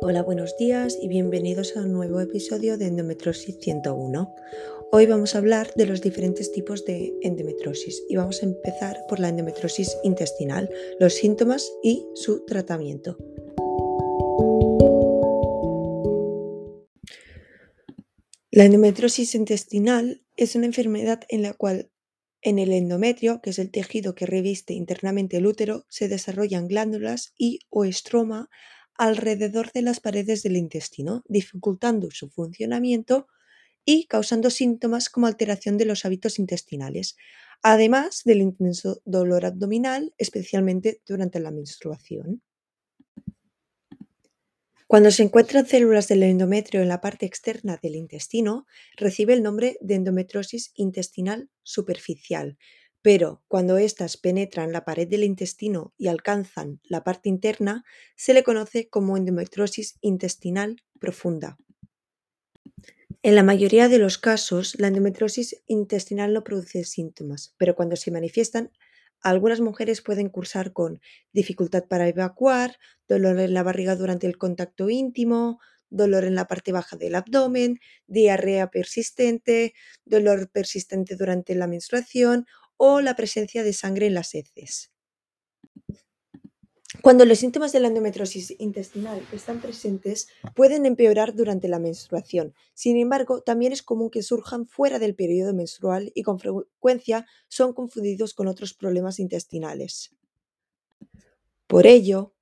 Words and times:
Hola, 0.00 0.22
buenos 0.22 0.56
días 0.56 0.96
y 1.02 1.08
bienvenidos 1.08 1.76
a 1.76 1.80
un 1.80 1.92
nuevo 1.92 2.20
episodio 2.20 2.78
de 2.78 2.86
Endometrosis 2.86 3.58
101. 3.60 4.32
Hoy 4.92 5.06
vamos 5.06 5.34
a 5.34 5.38
hablar 5.38 5.72
de 5.74 5.86
los 5.86 6.00
diferentes 6.00 6.52
tipos 6.52 6.84
de 6.84 7.14
endometrosis 7.22 8.04
y 8.08 8.14
vamos 8.14 8.40
a 8.40 8.46
empezar 8.46 8.96
por 9.08 9.18
la 9.18 9.30
endometrosis 9.30 9.96
intestinal, 10.04 10.70
los 11.00 11.14
síntomas 11.14 11.72
y 11.82 12.06
su 12.14 12.44
tratamiento. 12.44 13.18
La 18.52 18.66
endometrosis 18.66 19.34
intestinal 19.34 20.22
es 20.36 20.54
una 20.54 20.66
enfermedad 20.66 21.22
en 21.28 21.42
la 21.42 21.54
cual 21.54 21.90
en 22.40 22.60
el 22.60 22.72
endometrio, 22.72 23.40
que 23.40 23.50
es 23.50 23.58
el 23.58 23.72
tejido 23.72 24.14
que 24.14 24.26
reviste 24.26 24.74
internamente 24.74 25.38
el 25.38 25.46
útero, 25.46 25.86
se 25.88 26.06
desarrollan 26.06 26.68
glándulas 26.68 27.34
y 27.36 27.60
o 27.68 27.84
estroma 27.84 28.48
alrededor 28.98 29.72
de 29.72 29.82
las 29.82 30.00
paredes 30.00 30.42
del 30.42 30.56
intestino, 30.56 31.24
dificultando 31.28 32.10
su 32.10 32.28
funcionamiento 32.28 33.28
y 33.84 34.04
causando 34.06 34.50
síntomas 34.50 35.08
como 35.08 35.26
alteración 35.26 35.78
de 35.78 35.86
los 35.86 36.04
hábitos 36.04 36.38
intestinales, 36.38 37.16
además 37.62 38.22
del 38.24 38.42
intenso 38.42 39.00
dolor 39.06 39.46
abdominal, 39.46 40.12
especialmente 40.18 41.00
durante 41.06 41.40
la 41.40 41.50
menstruación. 41.50 42.42
Cuando 44.88 45.10
se 45.10 45.22
encuentran 45.22 45.66
células 45.66 46.08
del 46.08 46.22
endometrio 46.22 46.80
en 46.80 46.88
la 46.88 47.00
parte 47.00 47.26
externa 47.26 47.78
del 47.82 47.94
intestino, 47.94 48.66
recibe 48.96 49.34
el 49.34 49.42
nombre 49.42 49.76
de 49.80 49.96
endometrosis 49.96 50.72
intestinal 50.74 51.50
superficial, 51.62 52.56
pero 53.02 53.42
cuando 53.48 53.78
éstas 53.78 54.16
penetran 54.16 54.72
la 54.72 54.84
pared 54.84 55.08
del 55.08 55.24
intestino 55.24 55.94
y 55.96 56.08
alcanzan 56.08 56.80
la 56.84 57.04
parte 57.04 57.28
interna, 57.28 57.84
se 58.16 58.34
le 58.34 58.42
conoce 58.42 58.88
como 58.88 59.16
endometrosis 59.16 59.98
intestinal 60.00 60.82
profunda. 60.98 61.56
En 63.22 63.34
la 63.34 63.42
mayoría 63.42 63.88
de 63.88 63.98
los 63.98 64.18
casos, 64.18 64.78
la 64.78 64.88
endometrosis 64.88 65.62
intestinal 65.66 66.32
no 66.32 66.44
produce 66.44 66.84
síntomas, 66.84 67.54
pero 67.56 67.74
cuando 67.74 67.96
se 67.96 68.10
manifiestan, 68.10 68.70
algunas 69.20 69.60
mujeres 69.60 70.02
pueden 70.02 70.28
cursar 70.28 70.72
con 70.72 71.00
dificultad 71.32 71.84
para 71.88 72.08
evacuar, 72.08 72.78
dolor 73.08 73.40
en 73.40 73.54
la 73.54 73.64
barriga 73.64 73.96
durante 73.96 74.26
el 74.28 74.38
contacto 74.38 74.88
íntimo, 74.88 75.58
dolor 75.90 76.24
en 76.24 76.34
la 76.34 76.46
parte 76.46 76.70
baja 76.70 76.96
del 76.96 77.16
abdomen, 77.16 77.80
diarrea 78.06 78.70
persistente, 78.70 79.74
dolor 80.04 80.50
persistente 80.50 81.16
durante 81.16 81.54
la 81.54 81.66
menstruación 81.66 82.46
o 82.78 83.02
la 83.02 83.14
presencia 83.14 83.62
de 83.62 83.74
sangre 83.74 84.06
en 84.06 84.14
las 84.14 84.34
heces. 84.34 84.90
Cuando 87.02 87.24
los 87.24 87.38
síntomas 87.38 87.72
de 87.72 87.80
la 87.80 87.88
endometrosis 87.88 88.54
intestinal 88.58 89.22
están 89.32 89.60
presentes, 89.60 90.28
pueden 90.54 90.84
empeorar 90.84 91.34
durante 91.34 91.68
la 91.68 91.78
menstruación. 91.78 92.54
Sin 92.74 92.96
embargo, 92.96 93.42
también 93.42 93.72
es 93.72 93.82
común 93.82 94.10
que 94.10 94.22
surjan 94.22 94.66
fuera 94.66 94.98
del 94.98 95.14
periodo 95.14 95.54
menstrual 95.54 96.10
y 96.14 96.22
con 96.22 96.40
frecuencia 96.40 97.26
son 97.48 97.72
confundidos 97.72 98.34
con 98.34 98.48
otros 98.48 98.74
problemas 98.74 99.20
intestinales. 99.20 100.16
Por 101.66 101.86
ello, 101.86 102.34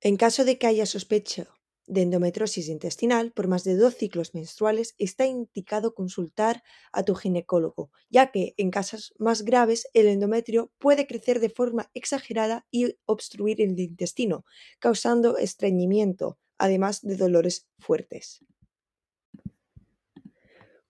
en 0.00 0.16
caso 0.16 0.44
de 0.44 0.56
que 0.56 0.66
haya 0.66 0.86
sospecha 0.86 1.48
de 1.90 2.02
endometrosis 2.02 2.68
intestinal 2.68 3.32
por 3.32 3.48
más 3.48 3.64
de 3.64 3.76
dos 3.76 3.96
ciclos 3.96 4.32
menstruales, 4.32 4.94
está 4.98 5.26
indicado 5.26 5.94
consultar 5.94 6.62
a 6.92 7.02
tu 7.02 7.14
ginecólogo, 7.14 7.90
ya 8.08 8.30
que 8.30 8.54
en 8.56 8.70
casos 8.70 9.12
más 9.18 9.42
graves 9.42 9.88
el 9.92 10.06
endometrio 10.06 10.70
puede 10.78 11.06
crecer 11.06 11.40
de 11.40 11.50
forma 11.50 11.90
exagerada 11.92 12.66
y 12.70 12.96
obstruir 13.06 13.60
el 13.60 13.78
intestino, 13.78 14.44
causando 14.78 15.36
estreñimiento, 15.36 16.38
además 16.58 17.02
de 17.02 17.16
dolores 17.16 17.66
fuertes. 17.78 18.44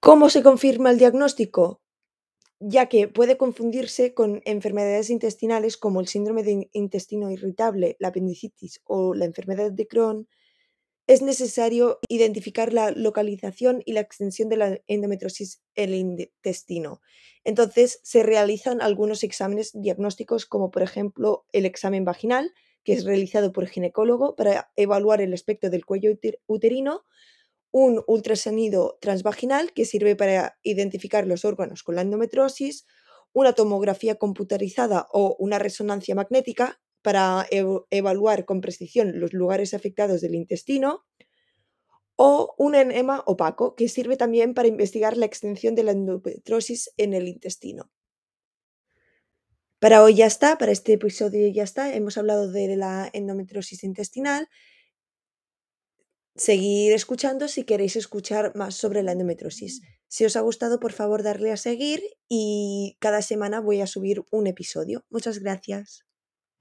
¿Cómo 0.00 0.28
se 0.28 0.42
confirma 0.42 0.90
el 0.90 0.98
diagnóstico? 0.98 1.80
ya 2.60 2.90
que 2.90 3.08
puede 3.08 3.38
confundirse 3.38 4.12
con 4.12 4.42
enfermedades 4.44 5.08
intestinales 5.08 5.78
como 5.78 6.00
el 6.00 6.08
síndrome 6.08 6.42
de 6.42 6.68
intestino 6.74 7.30
irritable, 7.30 7.96
la 7.98 8.08
apendicitis 8.08 8.82
o 8.84 9.14
la 9.14 9.24
enfermedad 9.24 9.72
de 9.72 9.88
Crohn, 9.88 10.28
es 11.10 11.22
necesario 11.22 11.98
identificar 12.08 12.72
la 12.72 12.92
localización 12.92 13.82
y 13.84 13.94
la 13.94 14.00
extensión 14.00 14.48
de 14.48 14.56
la 14.56 14.80
endometrosis 14.86 15.60
en 15.74 15.88
el 15.88 15.96
intestino. 15.96 17.00
Entonces, 17.42 17.98
se 18.04 18.22
realizan 18.22 18.80
algunos 18.80 19.24
exámenes 19.24 19.72
diagnósticos, 19.74 20.46
como 20.46 20.70
por 20.70 20.82
ejemplo 20.82 21.46
el 21.52 21.66
examen 21.66 22.04
vaginal, 22.04 22.54
que 22.84 22.92
es 22.92 23.04
realizado 23.04 23.50
por 23.50 23.66
ginecólogo 23.66 24.36
para 24.36 24.70
evaluar 24.76 25.20
el 25.20 25.34
aspecto 25.34 25.68
del 25.68 25.84
cuello 25.84 26.16
uterino, 26.46 27.04
un 27.72 28.04
ultrasonido 28.06 28.96
transvaginal, 29.00 29.72
que 29.72 29.86
sirve 29.86 30.14
para 30.14 30.60
identificar 30.62 31.26
los 31.26 31.44
órganos 31.44 31.82
con 31.82 31.96
la 31.96 32.02
endometrosis, 32.02 32.86
una 33.32 33.54
tomografía 33.54 34.14
computarizada 34.14 35.08
o 35.10 35.34
una 35.40 35.58
resonancia 35.58 36.14
magnética, 36.14 36.80
para 37.02 37.46
evaluar 37.90 38.44
con 38.44 38.60
precisión 38.60 39.20
los 39.20 39.32
lugares 39.32 39.74
afectados 39.74 40.20
del 40.20 40.34
intestino, 40.34 41.04
o 42.16 42.54
un 42.58 42.74
enema 42.74 43.22
opaco, 43.26 43.74
que 43.74 43.88
sirve 43.88 44.16
también 44.16 44.52
para 44.52 44.68
investigar 44.68 45.16
la 45.16 45.24
extensión 45.24 45.74
de 45.74 45.84
la 45.84 45.92
endometrosis 45.92 46.90
en 46.98 47.14
el 47.14 47.28
intestino. 47.28 47.90
Para 49.78 50.02
hoy 50.02 50.16
ya 50.16 50.26
está, 50.26 50.58
para 50.58 50.72
este 50.72 50.92
episodio 50.92 51.48
ya 51.48 51.62
está, 51.62 51.94
hemos 51.94 52.18
hablado 52.18 52.52
de 52.52 52.76
la 52.76 53.08
endometrosis 53.14 53.82
intestinal. 53.82 54.48
Seguir 56.36 56.92
escuchando 56.92 57.48
si 57.48 57.64
queréis 57.64 57.96
escuchar 57.96 58.54
más 58.54 58.74
sobre 58.74 59.02
la 59.02 59.12
endometrosis. 59.12 59.80
Si 60.06 60.26
os 60.26 60.36
ha 60.36 60.42
gustado, 60.42 60.80
por 60.80 60.92
favor, 60.92 61.22
darle 61.22 61.52
a 61.52 61.56
seguir 61.56 62.02
y 62.28 62.98
cada 62.98 63.22
semana 63.22 63.60
voy 63.60 63.80
a 63.80 63.86
subir 63.86 64.22
un 64.30 64.46
episodio. 64.46 65.06
Muchas 65.08 65.38
gracias. 65.38 66.09